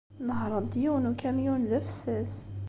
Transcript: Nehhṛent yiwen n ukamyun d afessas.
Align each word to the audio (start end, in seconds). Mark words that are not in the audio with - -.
Nehhṛent 0.27 0.73
yiwen 0.81 1.03
n 1.09 1.09
ukamyun 1.11 1.63
d 1.69 1.71
afessas. 1.79 2.33